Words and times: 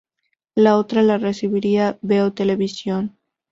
La 0.55 0.77
otra 0.77 1.03
la 1.03 1.19
recibiría 1.19 1.99
Veo 2.01 2.33
Televisión. 2.33 3.19